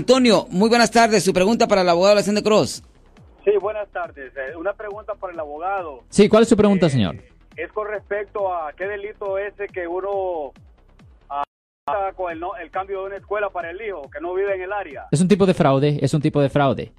Antonio, 0.00 0.46
muy 0.50 0.68
buenas 0.68 0.90
tardes. 0.90 1.24
Su 1.24 1.32
pregunta 1.32 1.66
para 1.66 1.80
el 1.80 1.88
abogado 1.88 2.12
Alexander 2.12 2.44
Cross. 2.44 2.82
Sí, 3.46 3.52
buenas 3.60 3.88
tardes. 3.88 4.30
Eh, 4.36 4.54
una 4.56 4.74
pregunta 4.74 5.14
para 5.14 5.32
el 5.32 5.40
abogado. 5.40 6.02
Sí, 6.10 6.28
¿cuál 6.28 6.42
es 6.42 6.48
su 6.50 6.56
pregunta, 6.56 6.90
señor? 6.90 7.16
Es 7.56 7.72
con 7.72 7.88
respecto 7.88 8.54
a 8.54 8.74
qué 8.74 8.84
delito 8.84 9.38
ese 9.38 9.66
que 9.68 9.88
uno 9.88 10.52
ah, 11.30 11.42
con 12.14 12.30
el, 12.30 12.38
no- 12.40 12.56
el 12.56 12.70
cambio 12.70 13.00
de 13.00 13.06
una 13.06 13.16
escuela 13.16 13.48
para 13.48 13.70
el 13.70 13.80
hijo 13.80 14.02
que 14.10 14.20
no 14.20 14.34
vive 14.34 14.54
en 14.54 14.60
el 14.62 14.72
área. 14.72 15.06
Es 15.10 15.20
un 15.22 15.28
tipo 15.28 15.46
de 15.46 15.54
fraude, 15.54 15.98
es 16.02 16.12
un 16.12 16.20
tipo 16.20 16.42
de 16.42 16.50
fraude. 16.50 16.92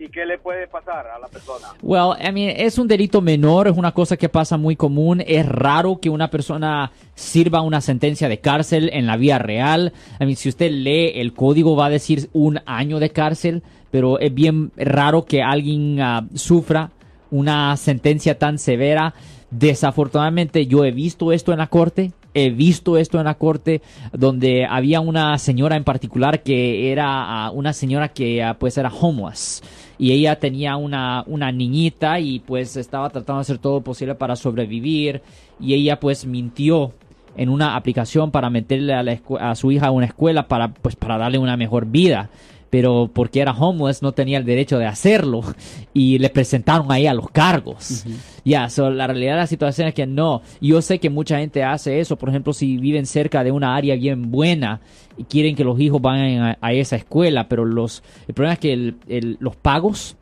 ¿Y 0.00 0.08
qué 0.08 0.24
le 0.24 0.38
puede 0.38 0.66
pasar 0.66 1.08
a 1.08 1.18
la 1.18 1.28
persona? 1.28 1.74
Well, 1.82 2.16
I 2.18 2.32
mean, 2.32 2.54
es 2.56 2.78
un 2.78 2.88
delito 2.88 3.20
menor, 3.20 3.68
es 3.68 3.76
una 3.76 3.92
cosa 3.92 4.16
que 4.16 4.30
pasa 4.30 4.56
muy 4.56 4.74
común. 4.74 5.22
Es 5.26 5.44
raro 5.44 6.00
que 6.00 6.08
una 6.08 6.30
persona 6.30 6.90
sirva 7.14 7.60
una 7.60 7.82
sentencia 7.82 8.26
de 8.26 8.40
cárcel 8.40 8.88
en 8.94 9.06
la 9.06 9.18
vía 9.18 9.38
real. 9.38 9.92
I 10.18 10.24
mean, 10.24 10.36
si 10.36 10.48
usted 10.48 10.70
lee 10.70 11.12
el 11.16 11.34
código 11.34 11.76
va 11.76 11.86
a 11.86 11.90
decir 11.90 12.30
un 12.32 12.60
año 12.64 12.98
de 12.98 13.10
cárcel, 13.10 13.62
pero 13.90 14.18
es 14.18 14.32
bien 14.32 14.72
raro 14.74 15.26
que 15.26 15.42
alguien 15.42 16.00
ah, 16.00 16.26
sufra 16.34 16.92
una 17.30 17.76
sentencia 17.76 18.38
tan 18.38 18.58
severa. 18.58 19.12
Desafortunadamente 19.50 20.66
yo 20.66 20.86
he 20.86 20.92
visto 20.92 21.30
esto 21.30 21.52
en 21.52 21.58
la 21.58 21.66
corte, 21.66 22.12
he 22.34 22.50
visto 22.50 22.96
esto 22.96 23.18
en 23.18 23.24
la 23.24 23.34
corte 23.34 23.82
donde 24.12 24.66
había 24.66 25.00
una 25.00 25.36
señora 25.38 25.76
en 25.76 25.84
particular 25.84 26.42
que 26.42 26.92
era 26.92 27.06
ah, 27.46 27.50
una 27.50 27.72
señora 27.72 28.08
que 28.08 28.42
ah, 28.42 28.56
pues 28.58 28.78
era 28.78 28.90
homeless. 28.90 29.62
Y 29.98 30.12
ella 30.12 30.38
tenía 30.38 30.76
una, 30.76 31.24
una 31.26 31.52
niñita 31.52 32.20
y 32.20 32.40
pues 32.40 32.76
estaba 32.76 33.10
tratando 33.10 33.38
de 33.38 33.42
hacer 33.42 33.58
todo 33.58 33.74
lo 33.74 33.80
posible 33.82 34.14
para 34.14 34.34
sobrevivir. 34.34 35.20
Y 35.60 35.74
ella 35.74 36.00
pues 36.00 36.24
mintió 36.24 36.92
en 37.36 37.48
una 37.48 37.76
aplicación 37.76 38.30
para 38.30 38.48
meterle 38.50 38.94
a, 38.94 39.02
la 39.02 39.18
a 39.40 39.54
su 39.54 39.70
hija 39.72 39.88
a 39.88 39.90
una 39.90 40.06
escuela 40.06 40.48
para 40.48 40.72
pues 40.72 40.96
para 40.96 41.18
darle 41.18 41.38
una 41.38 41.56
mejor 41.56 41.86
vida 41.86 42.30
pero 42.70 43.10
porque 43.12 43.40
era 43.40 43.52
homeless 43.52 44.00
no 44.00 44.12
tenía 44.12 44.38
el 44.38 44.44
derecho 44.44 44.78
de 44.78 44.86
hacerlo 44.86 45.42
y 45.92 46.18
le 46.18 46.30
presentaron 46.30 46.90
ahí 46.92 47.06
a 47.06 47.14
los 47.14 47.28
cargos. 47.30 48.04
Ya, 48.44 48.70
so, 48.70 48.90
la 48.90 49.06
realidad 49.08 49.32
de 49.32 49.38
la 49.40 49.46
situación 49.48 49.88
es 49.88 49.94
que 49.94 50.06
no. 50.06 50.40
Yo 50.60 50.80
sé 50.80 50.98
que 51.00 51.10
mucha 51.10 51.38
gente 51.38 51.64
hace 51.64 51.98
eso, 52.00 52.16
por 52.16 52.28
ejemplo, 52.28 52.52
si 52.52 52.76
viven 52.76 53.06
cerca 53.06 53.42
de 53.44 53.50
una 53.52 53.74
área 53.74 53.96
bien 53.96 54.30
buena 54.30 54.80
y 55.18 55.24
quieren 55.24 55.56
que 55.56 55.64
los 55.64 55.78
hijos 55.80 56.00
vayan 56.00 56.40
a, 56.42 56.58
a 56.60 56.72
esa 56.72 56.94
escuela, 56.96 57.48
pero 57.48 57.64
los 57.64 58.02
el 58.28 58.34
problema 58.34 58.54
es 58.54 58.60
que 58.60 58.72
el- 58.72 58.94
el- 59.08 59.36
los 59.40 59.56
pagos 59.56 60.16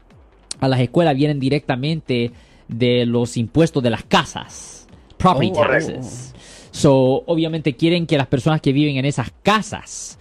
a 0.60 0.68
las 0.68 0.80
escuelas 0.80 1.14
vienen 1.14 1.38
directamente 1.38 2.33
de 2.66 3.06
los 3.06 3.36
impuestos 3.36 3.83
de 3.83 3.90
las 3.90 4.05
casas, 4.05 4.88
property 5.18 5.52
Oh. 5.55 5.60
taxes. 5.60 6.34
So, 6.70 7.22
obviamente 7.27 7.74
quieren 7.77 8.06
que 8.06 8.16
las 8.18 8.27
personas 8.27 8.60
que 8.60 8.72
viven 8.72 8.96
en 8.96 9.05
esas 9.05 9.30
casas 9.42 10.18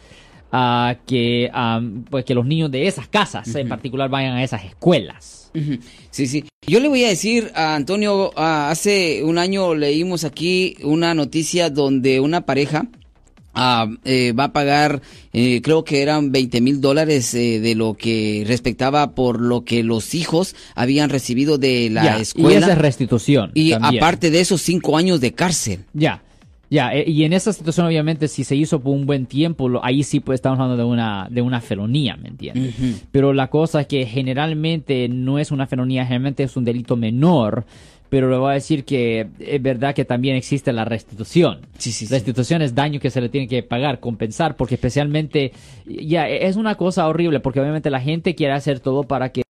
ah, 0.52 0.96
que, 1.06 1.50
am, 1.54 2.04
pues 2.10 2.26
que 2.26 2.34
los 2.36 2.46
niños 2.46 2.72
de 2.72 2.88
esas 2.88 3.08
casas 3.08 3.54
en 3.56 3.68
particular 3.70 4.10
vayan 4.10 4.34
a 4.38 4.44
esas 4.44 4.64
escuelas. 4.66 5.52
Sí, 6.12 6.28
sí. 6.28 6.44
Yo 6.68 6.80
le 6.80 6.88
voy 6.88 7.04
a 7.04 7.10
decir 7.10 7.52
a 7.56 7.76
Antonio, 7.76 8.32
hace 8.38 9.24
un 9.24 9.38
año 9.38 9.74
leímos 9.74 10.24
aquí 10.24 10.76
una 10.84 11.14
noticia 11.16 11.70
donde 11.72 12.20
una 12.20 12.42
pareja 12.46 12.86
ah, 13.56 13.88
eh, 14.06 14.34
va 14.34 14.46
a 14.46 14.54
pagar, 14.54 15.02
eh, 15.34 15.62
creo 15.64 15.84
que 15.84 16.04
eran 16.04 16.32
20 16.32 16.62
mil 16.62 16.80
dólares 16.80 17.34
eh, 17.34 17.60
de 17.60 17.74
lo 17.74 17.96
que 17.96 18.44
respectaba 18.46 19.16
por 19.16 19.42
lo 19.42 19.64
que 19.66 19.82
los 19.82 20.14
hijos 20.14 20.56
habían 20.76 21.10
recibido 21.10 21.58
de 21.58 21.90
la 21.90 22.04
Ya, 22.04 22.20
y 22.20 22.22
escuela. 22.22 22.60
esa 22.60 22.74
es 22.74 22.78
restitución. 22.78 23.50
Y 23.56 23.72
también. 23.72 24.04
aparte 24.04 24.30
de 24.30 24.40
esos 24.42 24.62
cinco 24.62 24.96
años 24.98 25.22
de 25.22 25.34
cárcel. 25.34 25.86
Ya, 25.94 26.22
ya, 26.70 26.94
eh, 26.94 27.04
y 27.08 27.24
en 27.24 27.34
esa 27.34 27.54
situación 27.54 27.86
obviamente 27.88 28.28
si 28.28 28.44
se 28.44 28.56
hizo 28.56 28.80
por 28.82 28.94
un 28.94 29.06
buen 29.06 29.26
tiempo, 29.26 29.70
lo- 29.70 29.84
ahí 29.86 30.04
sí 30.04 30.20
pues 30.20 30.36
estamos 30.38 30.60
hablando 30.60 30.78
de 30.78 30.90
una, 30.90 31.28
de 31.30 31.42
una 31.42 31.62
felonía, 31.62 32.18
¿me 32.18 32.30
entiendes? 32.30 32.76
Pero 33.12 33.34
la 33.34 33.48
cosa 33.50 33.82
es 33.82 33.88
que 33.88 34.06
generalmente 34.06 35.08
no 35.10 35.40
es 35.40 35.52
una 35.52 35.68
felonía, 35.68 36.04
generalmente 36.04 36.44
es 36.44 36.56
un 36.58 36.64
delito 36.66 36.96
menor, 36.96 37.66
pero 38.10 38.30
le 38.30 38.38
voy 38.38 38.52
a 38.52 38.54
decir 38.54 38.86
que 38.86 39.28
es 39.40 39.62
verdad 39.62 39.94
que 39.94 40.06
también 40.06 40.36
existe 40.38 40.72
la 40.72 40.86
restitución. 40.86 41.60
Sí, 41.78 41.92
sí, 41.92 42.06
sí. 42.06 42.14
Restitución 42.14 42.62
es 42.62 42.74
daño 42.74 43.00
que 43.02 43.10
se 43.10 43.20
le 43.20 43.28
tiene 43.28 43.48
que 43.50 43.64
pagar, 43.64 44.00
compensar, 44.00 44.56
porque 44.56 44.76
especialmente, 44.76 45.52
ya, 45.86 46.30
es 46.30 46.56
una 46.56 46.76
cosa 46.76 47.06
horrible, 47.08 47.42
porque 47.42 47.60
obviamente 47.60 47.90
la 47.90 48.00
gente 48.00 48.34
quiere 48.34 48.54
hacer 48.54 48.80
todo 48.80 49.04
para 49.04 49.30
que 49.34 49.42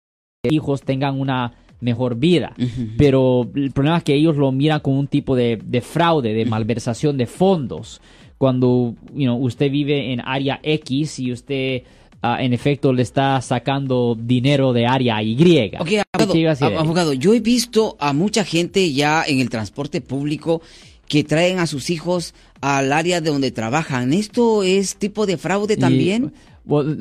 hijos 0.50 0.80
tengan 0.82 1.20
una 1.20 1.52
mejor 1.80 2.16
vida. 2.16 2.54
Pero 2.96 3.48
el 3.54 3.70
problema 3.72 3.98
es 3.98 4.04
que 4.04 4.14
ellos 4.14 4.36
lo 4.36 4.50
miran 4.52 4.80
como 4.80 4.98
un 4.98 5.06
tipo 5.08 5.36
de, 5.36 5.58
de 5.64 5.80
fraude, 5.80 6.32
de 6.32 6.44
malversación 6.44 7.16
de 7.16 7.26
fondos. 7.26 8.00
Cuando 8.38 8.94
you 9.14 9.24
know, 9.24 9.36
usted 9.38 9.70
vive 9.70 10.12
en 10.12 10.20
área 10.20 10.60
X 10.62 11.18
y 11.18 11.32
usted 11.32 11.82
ah, 12.22 12.42
en 12.42 12.52
efecto 12.52 12.92
le 12.92 13.02
está 13.02 13.40
sacando 13.40 14.16
dinero 14.18 14.72
de 14.72 14.86
área 14.86 15.22
Y. 15.22 15.72
Ok, 15.78 15.86
¿Qué 15.88 16.02
abogado, 16.12 16.78
abogado, 16.78 17.12
yo 17.12 17.32
he 17.34 17.40
visto 17.40 17.96
a 17.98 18.12
mucha 18.12 18.44
gente 18.44 18.92
ya 18.92 19.22
en 19.26 19.40
el 19.40 19.48
transporte 19.48 20.00
público 20.00 20.60
que 21.08 21.24
traen 21.24 21.58
a 21.60 21.66
sus 21.66 21.90
hijos 21.90 22.34
al 22.60 22.92
área 22.92 23.20
de 23.20 23.30
donde 23.30 23.52
trabajan. 23.52 24.12
¿Esto 24.12 24.62
es 24.64 24.96
tipo 24.96 25.24
de 25.26 25.36
fraude 25.36 25.74
Y- 25.74 25.78
también? 25.78 26.24
Well, 26.24 26.32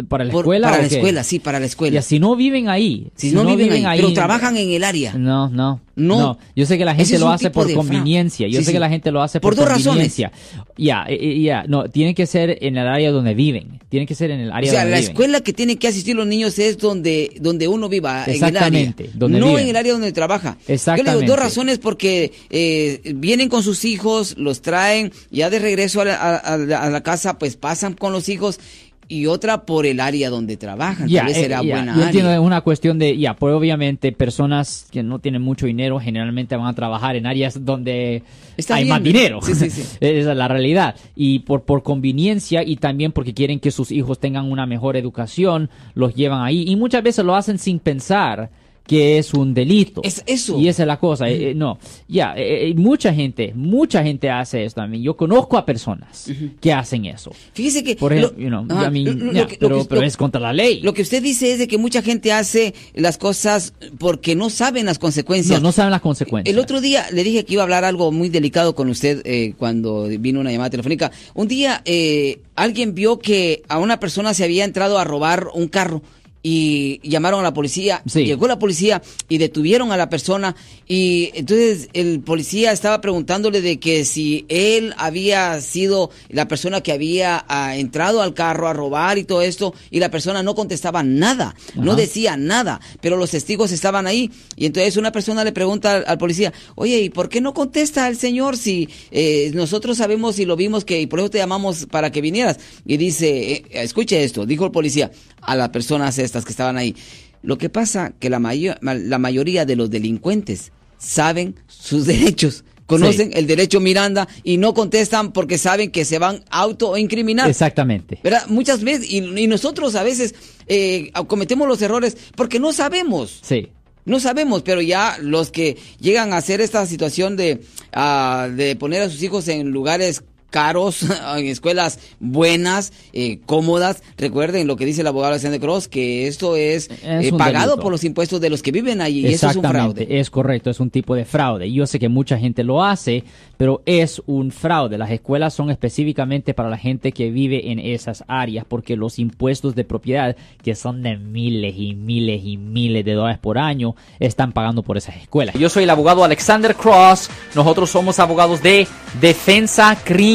¿Para 0.07 0.25
la 0.25 0.31
Por- 0.31 0.41
escuela? 0.43 0.67
Para 0.67 0.79
o 0.79 0.81
la 0.83 0.89
qué? 0.89 0.95
escuela, 0.95 1.23
sí, 1.23 1.39
para 1.39 1.59
la 1.59 1.65
escuela. 1.65 1.95
Ya, 1.95 2.01
si 2.03 2.19
no 2.19 2.35
viven 2.35 2.69
ahí. 2.69 3.07
si, 3.15 3.31
no, 3.31 3.43
viven, 3.55 3.85
ahí, 3.87 3.99
pero 3.99 4.13
trabajan 4.13 4.55
en 4.57 4.69
el 4.71 4.83
área. 4.83 5.13
No, 5.13 5.49
no, 5.49 5.81
No. 5.95 6.17
no. 6.19 6.37
Yo 6.55 6.65
sé 6.67 6.77
que 6.77 6.85
la 6.85 6.93
gente 6.93 7.17
lo 7.17 7.29
hace 7.29 7.49
por 7.49 7.71
conveniencia. 7.73 8.47
Yo 8.47 8.59
Sí, 8.59 8.65
sé 8.65 8.65
sí. 8.67 8.73
que 8.73 8.79
la 8.79 8.89
gente 8.89 9.11
lo 9.11 9.23
hace 9.23 9.39
Por 9.39 9.55
por, 9.55 9.63
dos 9.63 9.69
razones. 9.69 9.85
conveniencia. 10.13 10.31
Ya, 10.77 11.05
eh, 11.07 11.17
eh, 11.19 11.41
ya, 11.41 11.63
no, 11.67 11.85
tiene 11.89 12.13
que 12.13 12.25
ser 12.27 12.57
en 12.61 12.77
el 12.77 12.87
área 12.87 13.11
donde 13.11 13.33
viven. 13.33 13.79
Tiene 13.89 14.05
que 14.05 14.13
ser 14.13 14.29
en 14.31 14.41
el 14.41 14.49
O 14.51 14.53
área 14.53 14.69
sea, 14.69 14.79
donde 14.81 14.91
la 14.91 14.97
viven. 14.99 15.11
escuela 15.11 15.41
que 15.41 15.53
tienen 15.53 15.77
que 15.77 15.87
asistir 15.87 16.15
los 16.15 16.27
niños 16.27 16.59
es 16.59 16.77
donde, 16.77 17.31
donde 17.39 17.67
uno 17.67 17.89
viva, 17.89 18.25
en 18.25 18.35
el 18.35 18.43
área. 18.43 18.47
Exactamente, 18.49 19.09
donde 19.15 19.39
no 19.39 19.47
viven. 19.47 19.63
en 19.63 19.69
el 19.69 19.75
área 19.77 19.93
donde 19.93 20.11
trabaja. 20.11 20.57
Yo 20.61 20.65
le 20.67 20.73
Exactamente. 20.75 21.21
digo 21.21 21.31
dos 21.31 21.39
razones 21.39 21.79
porque 21.79 22.33
eh, 22.51 23.01
vienen 23.15 23.49
con 23.49 23.63
sus 23.63 23.83
hijos, 23.85 24.35
los 24.37 24.61
traen, 24.61 25.11
ya 25.31 25.49
de 25.49 25.59
regreso 25.59 26.01
a 26.01 26.05
la, 26.05 26.15
a- 26.17 26.53
a 26.53 26.89
la 26.89 27.01
casa, 27.03 27.39
pues 27.39 27.55
pasan 27.57 27.93
con 27.93 28.11
los 28.11 28.29
hijos. 28.29 28.59
Y 29.07 29.27
otra 29.27 29.66
por 29.66 29.85
el 29.85 29.99
área 29.99 30.29
donde 30.29 30.57
trabajan. 30.57 31.07
Ya, 31.07 31.19
Tal 31.21 31.27
vez 31.27 31.38
eh, 31.38 31.41
será 31.41 31.61
buena 31.61 31.95
yo 31.95 32.03
entiendo, 32.03 32.29
área. 32.29 32.41
es 32.41 32.45
una 32.45 32.61
cuestión 32.61 32.97
de, 32.97 33.17
ya, 33.17 33.35
pues 33.35 33.53
obviamente 33.53 34.11
personas 34.11 34.88
que 34.91 35.03
no 35.03 35.19
tienen 35.19 35.41
mucho 35.41 35.66
dinero 35.67 35.99
generalmente 35.99 36.55
van 36.55 36.66
a 36.67 36.73
trabajar 36.73 37.15
en 37.15 37.25
áreas 37.25 37.63
donde 37.63 38.23
Está 38.57 38.75
hay 38.75 38.85
bien, 38.85 38.94
más 38.95 39.03
dinero. 39.03 39.39
sí, 39.41 39.53
sí, 39.53 39.69
sí. 39.69 39.81
Esa 39.99 40.31
es 40.31 40.38
la 40.38 40.47
realidad. 40.47 40.95
Y 41.15 41.39
por, 41.39 41.63
por 41.63 41.83
conveniencia 41.83 42.63
y 42.63 42.77
también 42.77 43.11
porque 43.11 43.33
quieren 43.33 43.59
que 43.59 43.71
sus 43.71 43.91
hijos 43.91 44.19
tengan 44.19 44.51
una 44.51 44.65
mejor 44.65 44.97
educación, 44.97 45.69
los 45.94 46.15
llevan 46.15 46.41
ahí. 46.41 46.63
Y 46.67 46.75
muchas 46.75 47.03
veces 47.03 47.23
lo 47.25 47.35
hacen 47.35 47.57
sin 47.59 47.79
pensar 47.79 48.49
que 48.88 49.18
es 49.18 49.34
un 49.34 49.53
delito. 49.53 50.01
Es 50.03 50.22
eso. 50.28 50.59
Y 50.59 50.68
esa 50.68 50.84
es 50.84 50.88
la 50.88 51.00
cosa. 51.00 51.28
eh, 51.28 51.51
eh, 51.51 51.56
no, 51.56 51.79
ya, 52.07 52.34
eh, 52.38 52.69
eh, 52.69 52.73
mucha 52.75 53.13
gente, 53.13 53.51
mucha 53.56 54.03
gente 54.03 54.29
hace 54.29 54.63
eso 54.63 54.75
también. 54.75 55.01
Yo 55.01 55.18
conozco 55.18 55.57
a 55.57 55.66
personas 55.66 56.29
que 56.62 56.72
hacen 56.72 57.06
eso. 57.06 57.31
Fíjese 57.53 57.84
que... 57.84 57.95
Por 57.95 58.13
ejemplo, 58.13 58.38
you 58.38 58.47
know, 58.50 58.66
ajá, 58.69 58.88
I 58.88 58.91
mean, 59.03 59.19
lo- 59.19 59.25
lo- 59.25 59.31
ya, 59.34 59.41
lo 59.41 59.47
que- 59.47 59.57
lo 59.59 59.85
pero, 59.85 60.01
lo- 60.01 60.07
es 60.07 60.16
contra 60.18 60.40
la 60.40 60.53
ley. 60.53 60.81
Lo 60.81 60.94
que 60.94 61.01
usted 61.01 61.24
dice 61.24 61.51
es 61.53 61.57
de 61.59 61.68
que 61.68 61.78
mucha 61.79 62.01
gente 62.03 62.31
hace 62.31 62.75
las 62.94 63.18
cosas 63.18 63.74
porque 63.97 64.35
no 64.35 64.50
saben 64.51 64.85
las 64.85 65.00
consecuencias. 65.00 65.59
No, 65.62 65.68
no 65.69 65.72
saben 65.72 65.90
las 65.91 66.01
consecuencias. 66.01 66.53
El 66.53 66.59
otro 66.59 66.79
día 66.79 67.06
le 67.12 67.24
dije 67.24 67.44
que 67.44 67.53
iba 67.53 67.63
a 67.63 67.66
hablar 67.66 67.85
algo 67.85 68.12
muy 68.12 68.29
delicado 68.29 68.75
con 68.75 68.90
usted 68.90 69.22
eh, 69.25 69.53
cuando 69.57 70.03
vino 70.19 70.40
una 70.40 70.51
llamada 70.51 70.69
telefónica. 70.69 71.12
Un 71.34 71.47
día 71.47 71.81
eh, 71.85 72.40
alguien 72.56 72.94
vio 72.94 73.18
que 73.18 73.63
a 73.68 73.79
una 73.79 74.00
persona 74.00 74.34
se 74.35 74.44
había 74.44 74.63
entrado 74.63 75.00
a 75.00 75.03
robar 75.03 75.47
un 75.56 75.68
carro 75.69 76.03
y 76.47 77.00
llamaron 77.01 77.39
a 77.39 77.44
la 77.44 77.56
policía. 77.56 78.03
Sí. 78.06 78.23
Llegó 78.23 78.47
la 78.47 78.59
policía 78.59 79.01
y 79.28 79.39
detuvieron 79.39 79.91
a 79.91 79.97
la 79.97 80.11
persona 80.11 80.56
y 80.88 81.31
entonces 81.33 81.89
el 81.94 82.19
policía 82.19 82.72
estaba 82.72 83.01
preguntándole 83.01 83.61
de 83.61 83.79
que 83.79 84.06
si 84.06 84.45
él 84.47 84.94
había 84.97 85.59
sido 85.61 86.11
la 86.29 86.47
persona 86.47 86.81
que 86.81 86.91
había 86.91 87.44
ah, 87.47 87.75
entrado 87.75 88.22
al 88.22 88.35
carro 88.35 88.67
a 88.67 88.73
robar 88.73 89.17
y 89.17 89.23
todo 89.23 89.41
esto 89.41 89.73
y 89.89 90.00
la 90.00 90.11
persona 90.11 90.44
no 90.44 90.53
contestaba 90.53 91.01
nada, 91.01 91.56
no 91.74 91.95
decía 91.95 92.38
nada, 92.38 92.80
pero 93.01 93.18
los 93.18 93.31
testigos 93.31 93.71
estaban 93.71 94.06
ahí 94.06 94.30
y 94.56 94.68
entonces 94.68 94.97
una 94.97 95.12
persona 95.12 95.44
le 95.44 95.51
pregunta 95.51 95.95
al, 95.95 96.03
al 96.06 96.19
policía, 96.19 96.53
oye, 96.75 97.00
¿y 97.00 97.09
por 97.09 97.27
qué 97.27 97.42
no 97.42 97.56
contesta 97.56 98.07
el 98.07 98.18
señor 98.18 98.56
si 98.56 98.88
eh, 99.09 99.50
nosotros 99.56 99.97
sabemos 99.97 100.38
y 100.38 100.45
lo 100.45 100.56
vimos 100.56 100.86
que 100.86 101.01
y 101.01 101.07
por 101.07 101.21
eso 101.21 101.31
te 101.31 101.39
llamamos 101.39 101.88
para 101.89 102.12
que 102.12 102.21
vinieras? 102.21 102.59
Y 102.86 102.97
dice, 102.97 103.51
eh, 103.51 103.65
escuche 103.71 104.24
esto, 104.24 104.45
dijo 104.45 104.65
el 104.65 104.71
policía 104.71 105.09
a 105.42 105.56
las 105.56 105.69
personas 105.69 106.18
que 106.43 106.51
estaban 106.51 106.75
ahí. 106.77 106.95
Lo 107.43 107.57
que 107.57 107.69
pasa 107.69 108.13
que 108.19 108.29
la, 108.29 108.39
mayo- 108.39 108.75
ma- 108.81 108.95
la 108.95 109.19
mayoría 109.19 109.65
de 109.65 109.75
los 109.75 109.89
delincuentes 109.91 110.71
saben 110.97 111.55
sus 111.67 112.05
derechos. 112.07 112.63
Conocen 112.87 113.31
el 113.33 113.47
derecho 113.47 113.79
Miranda 113.79 114.27
y 114.43 114.57
no 114.57 114.73
contestan 114.75 115.31
porque 115.31 115.57
saben 115.57 115.89
que 115.89 116.05
se 116.05 116.19
van 116.19 116.43
a 116.51 116.59
autoincriminar. 116.61 117.49
Exactamente. 117.49 118.19
¿Verdad? 118.23 118.43
Muchas 118.47 118.83
veces, 118.83 119.09
y, 119.09 119.17
y 119.19 119.47
nosotros 119.47 119.95
a 119.95 120.03
veces 120.03 120.35
eh, 120.67 121.11
cometemos 121.27 121.67
los 121.67 121.81
errores 121.81 122.15
porque 122.35 122.59
no 122.59 122.73
sabemos. 122.73 123.39
Sí. 123.41 123.69
No 124.05 124.19
sabemos, 124.19 124.61
pero 124.61 124.81
ya 124.81 125.17
los 125.19 125.49
que 125.49 125.77
llegan 125.99 126.31
a 126.31 126.37
hacer 126.37 126.61
esta 126.61 126.85
situación 126.85 127.35
de, 127.35 127.61
ah, 127.91 128.49
de 128.55 128.75
poner 128.75 129.01
a 129.01 129.09
sus 129.09 129.23
hijos 129.23 129.47
en 129.47 129.69
lugares 129.71 130.21
caros, 130.50 131.06
en 131.38 131.45
escuelas 131.47 132.00
buenas, 132.19 132.94
eh, 133.13 133.39
cómodas. 133.45 134.03
Recuerden 134.18 134.68
lo 134.68 134.75
que 134.75 134.86
dice 134.86 135.01
el 135.01 135.07
abogado 135.07 135.33
Alexander 135.33 135.59
Cross, 135.59 135.88
que 135.88 136.27
esto 136.27 136.56
es, 136.56 136.89
Es 136.89 137.27
eh, 137.27 137.33
pagado 137.38 137.71
delito. 137.71 137.81
por 137.83 137.92
los 137.92 138.03
impuestos 138.03 138.42
de 138.42 138.50
los 138.50 138.62
que 138.62 138.71
viven 138.71 139.01
allí. 139.01 139.27
Y 139.27 139.33
eso 139.33 139.50
es 139.50 139.56
un 139.56 139.63
fraude. 139.63 140.07
es 140.19 140.30
correcto, 140.30 140.69
es 140.69 140.80
un 140.80 140.89
tipo 140.89 141.15
de 141.15 141.25
fraude. 141.25 141.71
Yo 141.71 141.88
sé 141.88 142.00
que 142.00 142.09
mucha 142.09 142.38
gente 142.38 142.63
lo 142.63 142.83
hace, 142.83 143.24
pero 143.57 143.81
es 143.86 144.21
un 144.25 144.51
fraude. 144.51 144.97
Las 144.97 145.12
escuelas 145.12 145.53
son 145.53 145.69
específicamente 145.69 146.53
para 146.53 146.69
la 146.69 146.77
gente 146.77 147.12
que 147.12 147.31
vive 147.31 147.71
en 147.71 147.80
esas 147.80 148.24
áreas, 148.27 148.65
porque 148.68 148.95
los 148.95 149.19
impuestos 149.19 149.75
de 149.75 149.83
propiedad, 149.83 150.36
que 150.63 150.75
son 150.75 151.03
de 151.03 151.18
miles 151.18 151.75
y 151.77 151.95
miles 151.95 152.42
y 152.44 152.57
miles 152.57 153.06
de 153.06 153.13
dólares 153.13 153.39
por 153.39 153.57
año, 153.57 153.95
están 154.19 154.51
pagando 154.51 154.83
por 154.83 154.97
esas 154.97 155.15
escuelas. 155.18 155.56
Yo 155.56 155.69
soy 155.69 155.83
el 155.83 155.89
abogado 155.89 156.24
Alexander 156.24 156.75
Cross. 156.75 157.30
Nosotros 157.56 157.89
somos 157.89 158.19
abogados 158.19 158.62
de 158.62 158.88
defensa 159.19 159.97
criminal. 160.03 160.34